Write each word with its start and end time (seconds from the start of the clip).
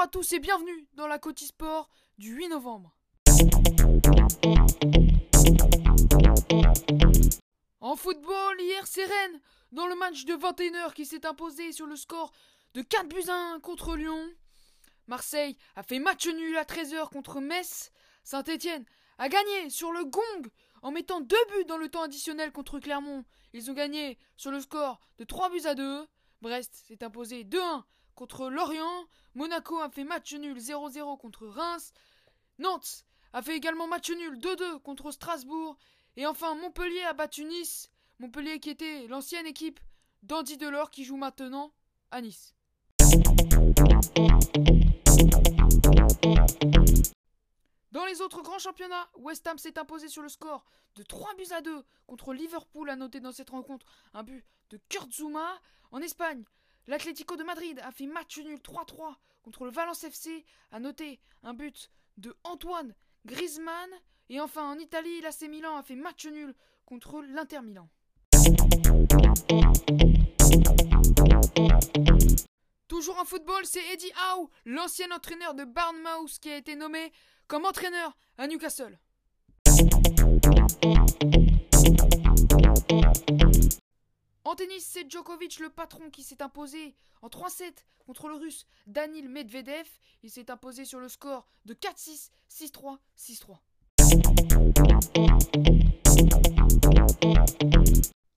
à 0.00 0.08
tous 0.08 0.32
et 0.32 0.40
bienvenue 0.40 0.88
dans 0.94 1.06
la 1.06 1.20
Côte 1.20 1.38
Sport 1.38 1.88
du 2.18 2.34
8 2.34 2.48
novembre. 2.48 2.96
En 7.80 7.94
football, 7.94 8.60
hier 8.60 8.86
c'est 8.86 9.04
Rennes 9.04 9.40
dans 9.70 9.86
le 9.86 9.94
match 9.94 10.24
de 10.24 10.34
21h 10.34 10.92
qui 10.94 11.06
s'est 11.06 11.24
imposé 11.24 11.70
sur 11.70 11.86
le 11.86 11.94
score 11.94 12.32
de 12.74 12.82
4 12.82 13.08
buts 13.08 13.28
à 13.28 13.54
1 13.54 13.60
contre 13.60 13.94
Lyon. 13.94 14.28
Marseille 15.06 15.56
a 15.76 15.84
fait 15.84 16.00
match 16.00 16.26
nul 16.26 16.56
à 16.56 16.64
13h 16.64 17.08
contre 17.10 17.40
Metz. 17.40 17.92
Saint-Étienne 18.24 18.84
a 19.18 19.28
gagné 19.28 19.70
sur 19.70 19.92
le 19.92 20.04
gong 20.04 20.50
en 20.82 20.90
mettant 20.90 21.20
deux 21.20 21.36
buts 21.52 21.66
dans 21.66 21.78
le 21.78 21.88
temps 21.88 22.02
additionnel 22.02 22.50
contre 22.50 22.80
Clermont. 22.80 23.24
Ils 23.52 23.70
ont 23.70 23.74
gagné 23.74 24.18
sur 24.36 24.50
le 24.50 24.60
score 24.60 24.98
de 25.18 25.24
3 25.24 25.50
buts 25.50 25.66
à 25.66 25.76
2. 25.76 26.04
Brest 26.42 26.82
s'est 26.88 27.04
imposé 27.04 27.44
2-1 27.44 27.84
contre 28.14 28.48
Lorient. 28.48 29.06
Monaco 29.34 29.78
a 29.80 29.90
fait 29.90 30.04
match 30.04 30.32
nul 30.34 30.58
0-0 30.58 31.18
contre 31.18 31.46
Reims. 31.46 31.92
Nantes 32.58 33.04
a 33.32 33.42
fait 33.42 33.56
également 33.56 33.86
match 33.86 34.10
nul 34.10 34.38
2-2 34.38 34.80
contre 34.80 35.10
Strasbourg. 35.10 35.76
Et 36.16 36.26
enfin, 36.26 36.54
Montpellier 36.54 37.02
a 37.02 37.12
battu 37.12 37.44
Nice. 37.44 37.90
Montpellier 38.20 38.60
qui 38.60 38.70
était 38.70 39.06
l'ancienne 39.08 39.46
équipe 39.46 39.80
d'Andy 40.22 40.56
Delors 40.56 40.90
qui 40.90 41.04
joue 41.04 41.16
maintenant 41.16 41.72
à 42.10 42.20
Nice. 42.20 42.54
Dans 47.90 48.04
les 48.06 48.20
autres 48.20 48.42
grands 48.42 48.58
championnats, 48.58 49.08
West 49.16 49.46
Ham 49.46 49.58
s'est 49.58 49.78
imposé 49.78 50.08
sur 50.08 50.22
le 50.22 50.28
score 50.28 50.64
de 50.96 51.02
3 51.02 51.34
buts 51.34 51.52
à 51.52 51.60
2 51.60 51.84
contre 52.06 52.32
Liverpool, 52.32 52.88
a 52.90 52.96
noté 52.96 53.20
dans 53.20 53.32
cette 53.32 53.50
rencontre 53.50 53.86
un 54.14 54.22
but 54.22 54.44
de 54.70 54.78
Kurt 54.88 55.12
Zuma. 55.12 55.60
En 55.92 56.00
Espagne, 56.00 56.44
l'Atlético 56.86 57.36
de 57.36 57.44
Madrid 57.44 57.80
a 57.82 57.90
fait 57.90 58.06
match 58.06 58.38
nul 58.38 58.58
3-3 58.58 59.14
contre 59.42 59.64
le 59.64 59.70
Valence 59.70 60.04
FC, 60.04 60.44
a 60.72 60.80
noté 60.80 61.20
un 61.42 61.54
but 61.54 61.90
de 62.16 62.34
Antoine 62.44 62.94
Griezmann. 63.26 63.90
Et 64.30 64.40
enfin, 64.40 64.70
en 64.70 64.78
Italie, 64.78 65.20
l'AC 65.20 65.42
Milan 65.42 65.76
a 65.76 65.82
fait 65.82 65.96
match 65.96 66.26
nul 66.26 66.54
contre 66.86 67.22
l'Inter 67.22 67.60
Milan. 67.62 67.88
Toujours 72.88 73.18
en 73.18 73.24
football, 73.24 73.64
c'est 73.64 73.84
Eddie 73.92 74.12
Howe, 74.16 74.48
l'ancien 74.64 75.10
entraîneur 75.10 75.54
de 75.54 75.64
Barnmouth, 75.64 76.38
qui 76.40 76.50
a 76.50 76.56
été 76.56 76.76
nommé 76.76 77.12
comme 77.48 77.64
entraîneur 77.64 78.16
à 78.38 78.46
Newcastle. 78.46 78.98
En 84.54 84.56
tennis, 84.56 84.86
c'est 84.86 85.10
Djokovic 85.10 85.58
le 85.58 85.68
patron 85.68 86.10
qui 86.10 86.22
s'est 86.22 86.40
imposé 86.40 86.94
en 87.22 87.26
3-7 87.26 87.72
contre 88.06 88.28
le 88.28 88.36
russe 88.36 88.68
Danil 88.86 89.28
Medvedev. 89.28 89.88
Il 90.22 90.30
s'est 90.30 90.48
imposé 90.48 90.84
sur 90.84 91.00
le 91.00 91.08
score 91.08 91.48
de 91.64 91.74
4-6, 91.74 92.30
6-3, 92.48 92.98
6-3. 93.18 93.58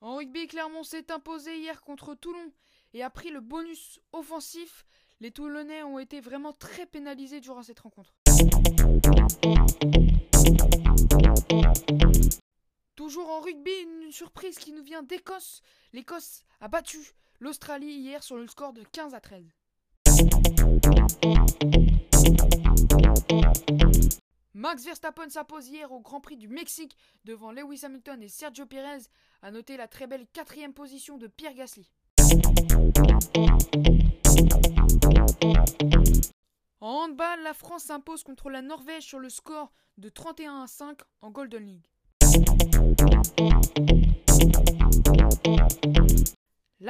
En 0.00 0.14
rugby, 0.14 0.46
Clermont 0.46 0.84
s'est 0.84 1.10
imposé 1.10 1.58
hier 1.58 1.82
contre 1.82 2.14
Toulon 2.14 2.52
et 2.92 3.02
a 3.02 3.10
pris 3.10 3.30
le 3.30 3.40
bonus 3.40 3.98
offensif. 4.12 4.86
Les 5.18 5.32
Toulonnais 5.32 5.82
ont 5.82 5.98
été 5.98 6.20
vraiment 6.20 6.52
très 6.52 6.86
pénalisés 6.86 7.40
durant 7.40 7.64
cette 7.64 7.80
rencontre. 7.80 8.14
Qui 14.64 14.72
nous 14.72 14.82
vient 14.82 15.02
d'Écosse. 15.02 15.60
L'Écosse 15.92 16.42
a 16.62 16.68
battu 16.68 16.98
l'Australie 17.38 17.92
hier 17.92 18.22
sur 18.22 18.38
le 18.38 18.46
score 18.46 18.72
de 18.72 18.82
15 18.82 19.12
à 19.12 19.20
13. 19.20 19.44
Max 24.54 24.86
Verstappen 24.86 25.28
s'impose 25.28 25.68
hier 25.68 25.92
au 25.92 26.00
Grand 26.00 26.22
Prix 26.22 26.38
du 26.38 26.48
Mexique 26.48 26.96
devant 27.26 27.52
Lewis 27.52 27.84
Hamilton 27.84 28.22
et 28.22 28.28
Sergio 28.28 28.64
Perez, 28.64 29.02
a 29.42 29.50
noté 29.50 29.76
la 29.76 29.86
très 29.86 30.06
belle 30.06 30.26
quatrième 30.32 30.72
position 30.72 31.18
de 31.18 31.26
Pierre 31.26 31.52
Gasly. 31.52 31.90
En 36.80 36.88
handball, 36.88 37.42
la 37.42 37.52
France 37.52 37.84
s'impose 37.84 38.22
contre 38.22 38.48
la 38.48 38.62
Norvège 38.62 39.04
sur 39.04 39.18
le 39.18 39.28
score 39.28 39.70
de 39.98 40.08
31 40.08 40.62
à 40.62 40.66
5 40.66 41.00
en 41.20 41.30
Golden 41.30 41.66
League. 41.66 41.86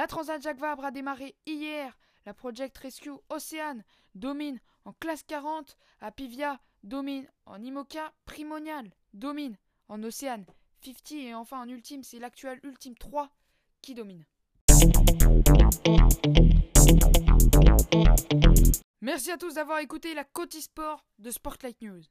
La 0.05 0.07
Transat 0.07 0.39
Jacques 0.39 0.59
Vabre 0.59 0.85
a 0.85 0.91
démarré 0.91 1.35
hier. 1.47 1.97
La 2.27 2.35
Project 2.35 2.77
Rescue 2.77 3.09
Océane 3.29 3.83
domine 4.13 4.59
en 4.85 4.93
classe 4.93 5.23
40. 5.23 5.75
À 5.99 6.11
Pivia 6.11 6.59
domine 6.83 7.27
en 7.47 7.59
Imoca. 7.59 8.13
Primonial 8.27 8.91
domine 9.15 9.57
en 9.89 10.03
Océane 10.03 10.45
50. 10.83 11.11
Et 11.13 11.33
enfin 11.33 11.59
en 11.59 11.67
ultime, 11.67 12.03
c'est 12.03 12.19
l'actuel 12.19 12.59
ultime 12.61 12.93
3 12.93 13.31
qui 13.81 13.95
domine. 13.95 14.23
Merci 19.01 19.31
à 19.31 19.37
tous 19.37 19.55
d'avoir 19.55 19.79
écouté 19.79 20.13
la 20.13 20.23
Côte 20.23 20.53
Sport 20.53 21.03
de 21.17 21.31
Sportlight 21.31 21.81
News. 21.81 22.03